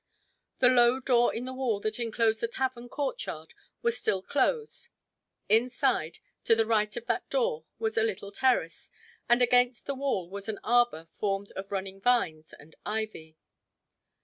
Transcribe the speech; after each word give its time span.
The 0.57 0.67
low 0.67 0.99
door 0.99 1.31
in 1.31 1.45
the 1.45 1.53
wall 1.53 1.79
that 1.81 1.99
enclosed 1.99 2.41
the 2.41 2.47
tavern 2.47 2.89
courtyard 2.89 3.53
was 3.83 3.99
still 3.99 4.23
closed. 4.23 4.89
Inside, 5.47 6.17
to 6.43 6.55
the 6.55 6.65
right 6.65 6.97
of 6.97 7.05
that 7.05 7.29
door, 7.29 7.65
was 7.77 7.99
a 7.99 8.03
little 8.03 8.31
terrace, 8.31 8.89
and 9.29 9.43
against 9.43 9.85
the 9.85 9.93
wall 9.93 10.27
was 10.27 10.49
an 10.49 10.57
arbor 10.63 11.07
formed 11.19 11.51
of 11.51 11.71
running 11.71 12.01
vines 12.01 12.51
and 12.51 12.75
ivy. 12.83 13.37